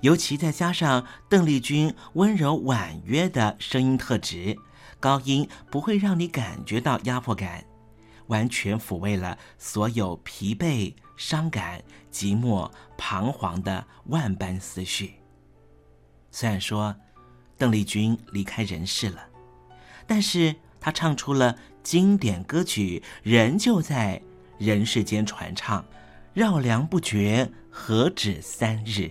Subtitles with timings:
[0.00, 4.56] 尤其再加上邓丽君温柔婉约的声音特质，
[5.00, 7.64] 高音不会让你感觉到压迫感，
[8.28, 11.82] 完全抚慰了所有疲惫、伤感、
[12.12, 15.14] 寂寞、彷徨的万般思绪。
[16.30, 16.94] 虽然说
[17.56, 19.26] 邓丽君离开人世了，
[20.06, 24.22] 但是她唱出了经典歌曲，仍旧在
[24.58, 25.84] 人世间传唱，
[26.34, 29.10] 绕梁不绝，何止三日。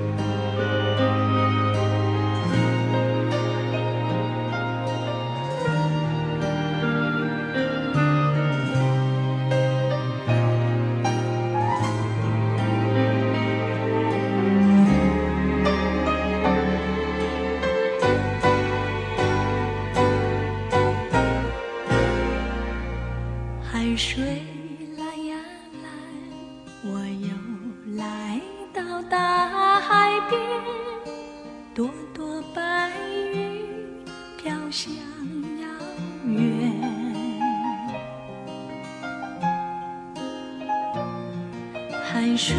[23.73, 24.43] 海水
[24.97, 25.35] 蓝呀
[25.81, 25.89] 蓝，
[26.83, 27.29] 我又
[27.95, 28.37] 来
[28.73, 30.41] 到大海边，
[31.73, 32.91] 朵朵白
[33.33, 33.65] 云
[34.37, 34.93] 飘向
[35.61, 35.65] 遥
[36.25, 36.69] 远。
[42.03, 42.57] 海水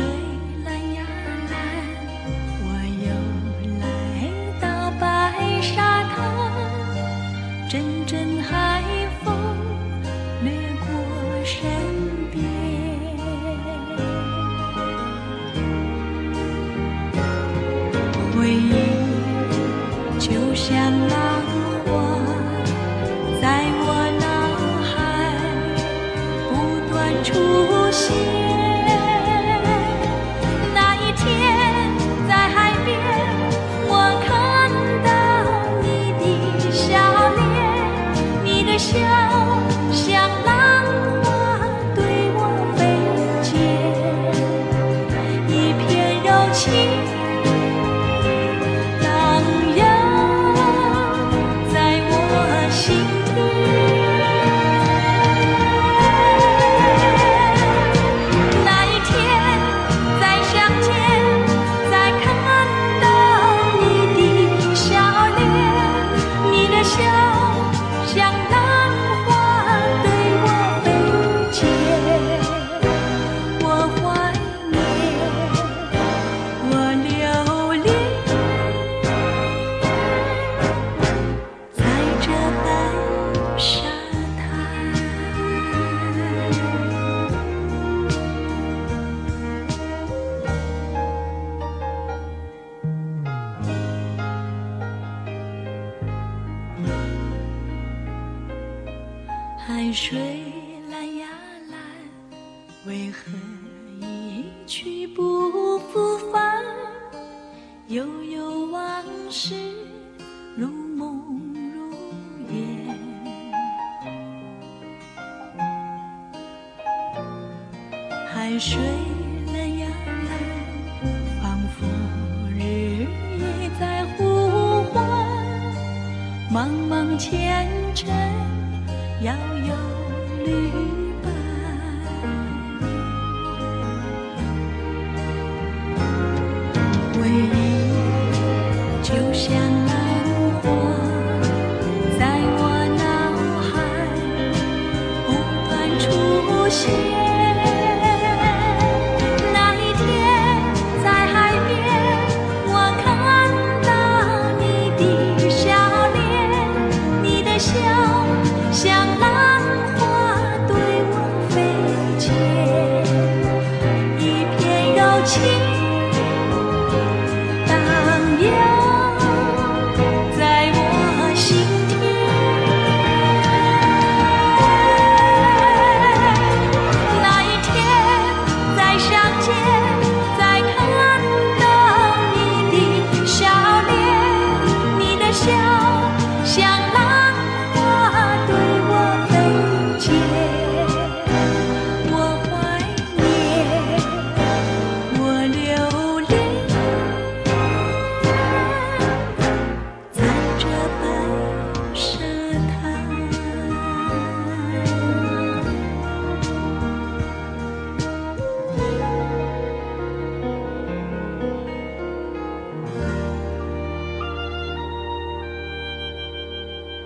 [99.93, 100.52] 水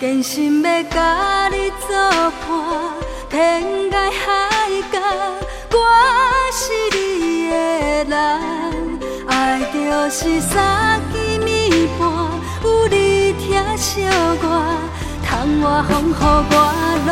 [0.00, 1.88] 真心要甲你作
[2.46, 2.94] 伴，
[3.28, 5.00] 天涯海角，
[5.72, 5.76] 我
[6.52, 6.62] 是
[6.96, 7.56] 你的
[8.04, 8.16] 人。
[9.26, 9.78] 爱就
[10.08, 12.06] 是三更暝半，
[12.62, 14.04] 有你疼惜
[14.40, 14.44] 我，
[15.26, 16.54] 窗外风雨我
[17.08, 17.10] 拢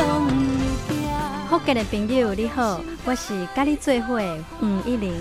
[0.89, 1.51] 会行。
[1.51, 5.13] 福建的朋友你好，我是甲你做伙的黄一玲。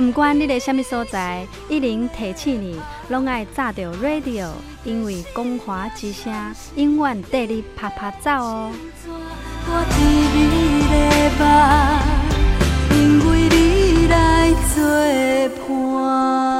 [0.00, 2.80] 不管你在什么所在，一零提醒你，
[3.10, 4.48] 拢爱炸着 radio，
[4.82, 6.32] 因为光华之声
[6.74, 8.72] 永远带你啪啪走哦。
[9.66, 9.98] 我伫
[10.32, 10.94] 你的
[11.38, 11.44] 梦，
[12.96, 14.80] 因为你来作
[15.68, 16.59] 伴。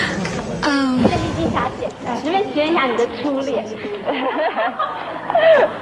[1.51, 1.89] 小姐，
[2.21, 3.65] 随便学一下你的初恋。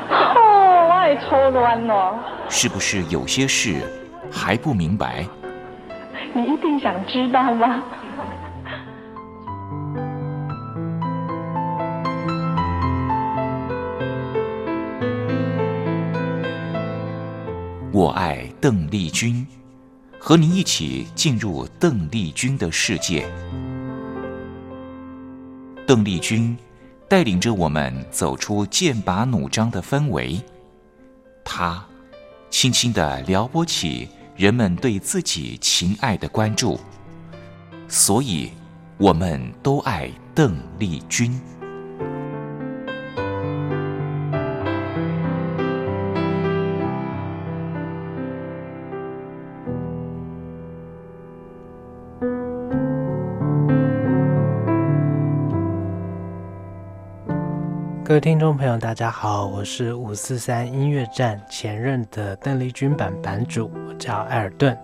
[0.10, 2.18] 哦，我也超乱哦。
[2.50, 3.82] 是不是有些事
[4.32, 5.26] 还不明白？
[6.34, 7.84] 你一定想知道吗？
[17.92, 19.46] 我爱邓丽君，
[20.20, 23.26] 和你一起进入邓丽君的世界。
[25.90, 26.56] 邓丽君
[27.08, 30.40] 带领着我们走出剑拔弩张的氛围，
[31.44, 31.84] 她
[32.52, 36.80] 轻轻地撩拨起人们对自己情爱的关注，
[37.88, 38.52] 所以
[39.00, 41.42] 我们都爱邓丽君。
[58.10, 64.76] 各位听众朋友，大家好，我是五四三音乐站前任的邓丽君版版主，我叫艾尔顿。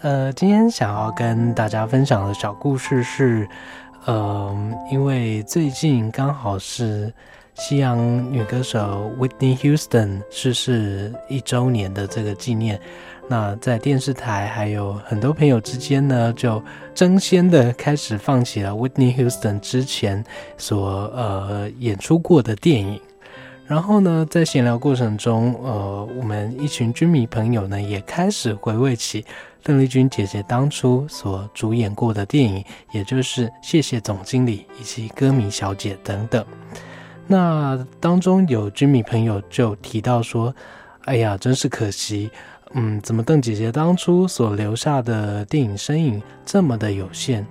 [0.00, 3.46] 呃，今天想要跟大家分享的小故事是，
[4.06, 4.56] 呃，
[4.90, 7.12] 因为最近刚好是
[7.52, 7.98] 西洋
[8.32, 12.80] 女歌手 Whitney Houston 逝世一周年的这个纪念。
[13.26, 16.62] 那在电视台还有很多朋友之间呢，就
[16.94, 20.22] 争先的开始放起了 Whitney Houston 之前
[20.58, 23.00] 所呃演出过的电影。
[23.66, 29.24] 然后呢，在闲聊过程中，呃，我们一群军迷朋友呢，也开始回味起
[29.62, 32.62] 邓丽君姐姐当初所主演过的电影，
[32.92, 36.44] 也就是《谢谢总经理》以及《歌迷小姐》等等。
[37.26, 40.54] 那当中有军迷朋友就提到说
[41.06, 42.30] ：“哎呀，真是可惜。”
[42.76, 47.46] 嗯，怎么邓姐姐当初所留下的电影身影这么的有限？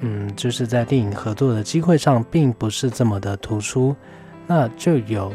[0.00, 3.94] 嗯，就是在电影合作的机会上，并不是这么的突出。
[4.46, 5.32] 那就有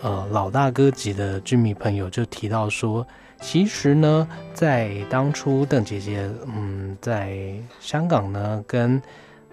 [0.00, 3.04] 呃老大哥级的剧迷朋友就提到说，
[3.40, 9.02] 其实呢，在当初邓姐姐嗯在香港呢跟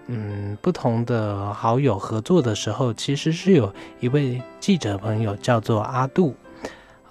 [0.06, 6.34] 嗯不同的好友合作的时候，其实是有一位记者朋友叫做阿杜。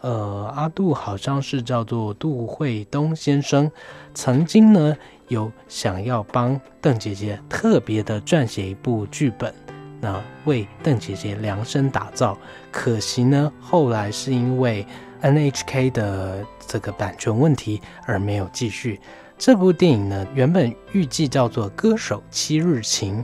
[0.04, 3.72] 呃，阿杜好像是叫做杜慧东先生，
[4.14, 4.98] 曾经呢
[5.30, 9.54] 有想要帮邓姐姐特别的撰写一部剧本，
[10.02, 12.38] 那为邓姐姐量身打造。
[12.70, 14.86] 可惜呢，后来是因为
[15.22, 19.00] NHK 的这个版权问题而没有继续。
[19.38, 23.20] 这部电影呢，原本预计叫做《歌手七日情》，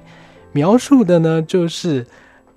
[0.54, 2.08] 描述的呢就是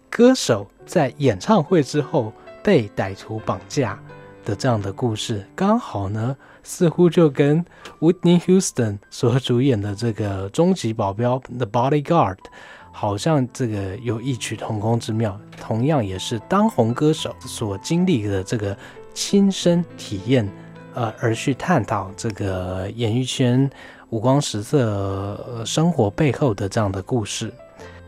[0.08, 3.98] 歌手在演唱会之后被歹徒绑架。
[4.44, 7.64] 的这样的故事，刚好呢，似乎就跟
[8.00, 12.38] Whitney Houston 所主演的这个《终极保镖》The Bodyguard，
[12.90, 15.38] 好像这个有异曲同工之妙。
[15.60, 18.76] 同样也是当红歌手所经历的这个
[19.14, 20.50] 亲身体验，
[20.94, 23.70] 呃，而去探讨这个演艺圈
[24.10, 27.54] 五光十色生活背后的这样的故事。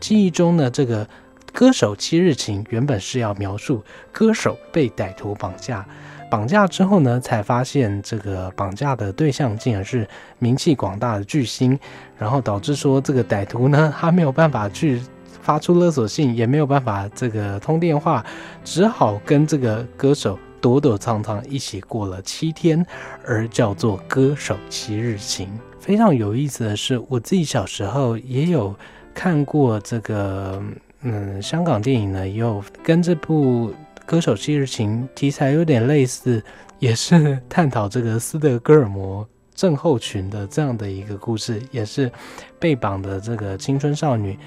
[0.01, 1.07] 记忆中呢，这个
[1.55, 5.85] 歌手七日情原本是要描述歌手被歹徒绑架。
[6.29, 10.05] 绑架之后呢，才发现这个绑架的对象竟然是
[10.37, 11.79] 名气广大的巨星，
[12.17, 15.01] 然后导致说这个歹徒呢，他没有办法去
[15.41, 18.25] 发出勒索信，也没有办法这个通电话，
[18.65, 22.85] 只好跟这个歌手躲躲藏藏一起过了七天，
[23.25, 25.47] 而叫做歌手七日情。
[25.79, 28.75] 非常有意思的是，我自己小时候也有
[29.13, 30.61] 看过这个，
[31.05, 33.73] 嗯，香港电影呢，又跟这部。
[34.07, 36.39] 歌手七日情题材有点类似，
[36.77, 42.11] 也是 探讨这个斯德哥尔摩症候群的这样的一个故事，也是
[42.59, 44.37] 被绑的这个青春少女，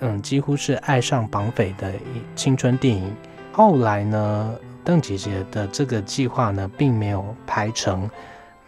[0.00, 1.90] 嗯，几乎是爱上绑匪的
[2.34, 3.10] 青春电影。
[3.52, 8.10] 后来呢，邓姐姐的这个计划呢，并没有拍成。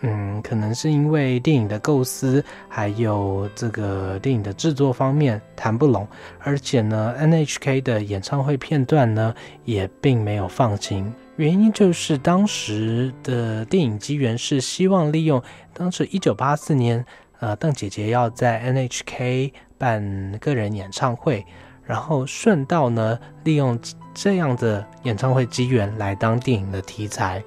[0.01, 6.07] 嗯，可能是因为电影的构思，还有这个电影的制作方面谈不拢，
[6.39, 9.35] 而且呢，NHK 的演唱会片段呢
[9.65, 11.13] 也并没有放晴。
[11.35, 17.05] 原因就是当时的电影机缘是希望利用当时一九八四年，
[17.41, 21.45] 呃，邓姐姐要在 NHK 办个人演唱会，
[21.85, 23.77] 然后顺道呢利用
[24.15, 27.43] 这样的演唱会机缘来当电影的题材。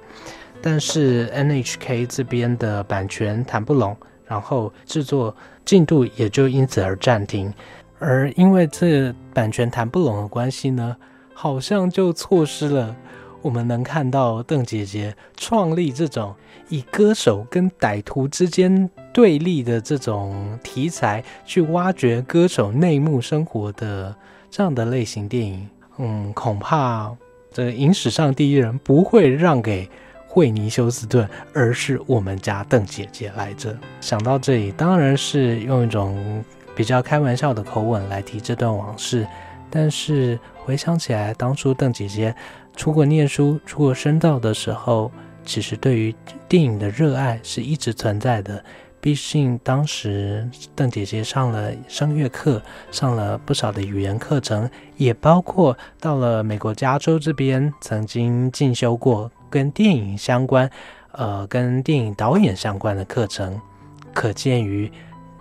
[0.62, 3.96] 但是 NHK 这边的版权谈不拢，
[4.26, 7.52] 然后制作进度也就因此而暂停。
[7.98, 10.96] 而因为这版权谈不拢的关系呢，
[11.34, 12.94] 好像就错失了
[13.42, 16.34] 我们能看到邓姐姐创立这种
[16.68, 24.14] 以歌手跟歹徒之间对立的这种题材，去挖掘歌手内幕生活的
[24.48, 25.68] 这样的类型电影。
[25.98, 27.12] 嗯，恐怕
[27.52, 29.88] 这影史上第一人不会让给
[30.32, 33.76] 惠尼休斯顿，而是我们家邓姐姐来着。
[34.00, 36.42] 想到这里，当然是用一种
[36.74, 39.26] 比较开玩笑的口吻来提这段往事，
[39.68, 42.34] 但是回想起来，当初邓姐姐
[42.74, 45.12] 出国念书、出国深造的时候，
[45.44, 46.14] 其实对于
[46.48, 48.64] 电影的热爱是一直存在的。
[49.02, 60.68] 毕竟当时邓姐姐上了声乐课，上了不少的语言课程，也包括到了美国加州这边曾经进修过跟电影相关、
[61.12, 63.60] 呃，跟电影导演相关的课程。
[64.14, 64.90] 可见于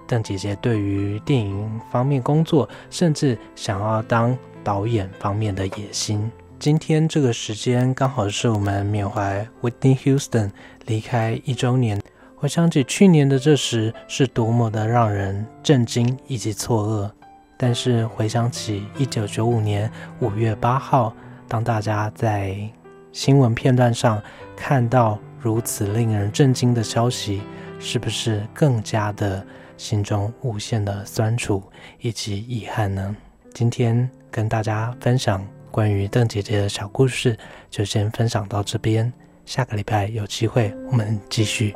[0.06, 6.30] 邓姐姐对于电影方面工作，甚至想要当导演方面的野心。
[6.60, 10.52] 今天这个时间刚好是我们缅怀 Whitney Houston
[10.86, 12.02] 离开一周年。
[12.36, 17.12] 回想起去年的这时，是多么的让人震惊以及错愕。
[17.58, 21.14] 但是回想起一九九五年五月八号，
[21.48, 22.58] 当大家在
[23.12, 24.22] 新闻片段上
[24.56, 27.42] 看到如此令人震惊的消息，
[27.80, 29.46] 是不是更加的
[29.78, 31.64] 心中无限的酸楚
[32.00, 33.16] 以及遗憾呢？
[33.54, 37.38] 今天跟大家分享关于邓姐姐的小故事，
[37.70, 39.12] 就先分享到这边。
[39.46, 41.76] 下个礼拜有机会，我们继续。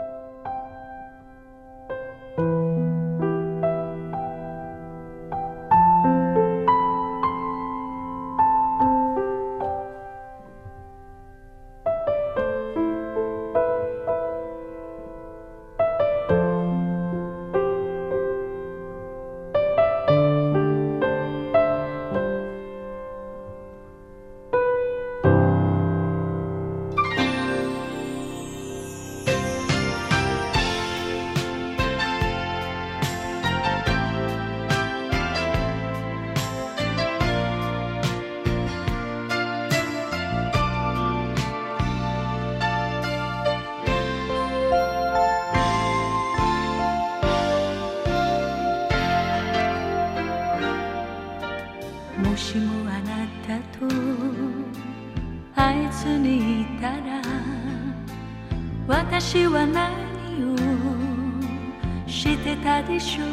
[62.63, 63.27] たでしょう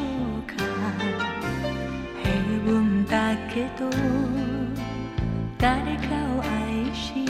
[0.47, 0.65] か？
[2.23, 2.33] 平
[2.73, 3.91] 凡だけど
[5.59, 7.27] 誰かを愛し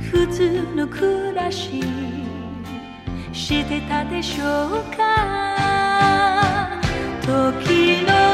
[0.00, 1.82] 普通の暮らし
[3.32, 6.80] してたでしょうか？
[7.22, 8.33] 時の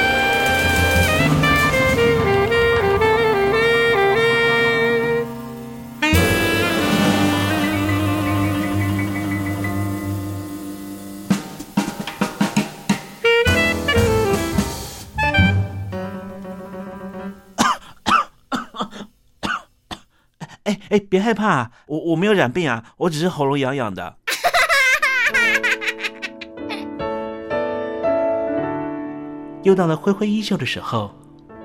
[20.91, 24.17] 哎，别害怕，我我没有染病啊，我只是喉咙痒痒的。
[29.63, 31.15] 又到了挥挥衣袖的时候，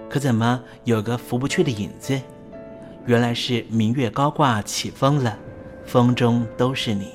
[0.09, 2.23] 可怎么有个拂不去的影子？
[3.07, 5.37] 原来是明月高挂起风了，
[5.85, 7.11] 风中都是你。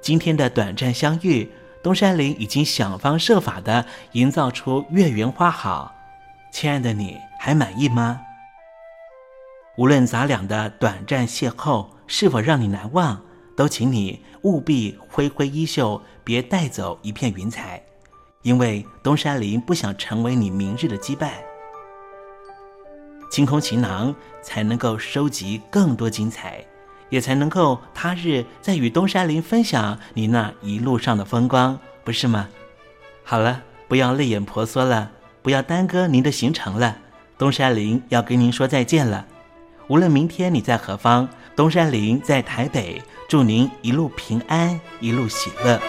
[0.00, 1.48] 今天的短暂相遇，
[1.84, 5.94] 东山林已经想方设法的营造出月圆花好。
[6.50, 8.22] 亲爱的，你还满意吗？
[9.78, 13.22] 无论咱俩的短暂邂逅是否让你难忘，
[13.54, 17.80] 都请你务必挥挥衣袖，别带走一片云彩，
[18.42, 21.28] 因为东山林不想成为你明日的羁绊。
[23.30, 24.12] 清空行囊，
[24.42, 26.66] 才能够收集更多精彩，
[27.08, 32.48] 也才能够他日再与东山林分享你那一路上的风光，不是吗？
[33.22, 36.98] 好了，不要泪眼婆娑了，不要耽搁您的行程了，
[37.38, 39.24] 东山林要跟您说再见了。
[39.88, 45.80] 无论明天你在何方，东山林在台北，祝您一路平安，一路喜乐。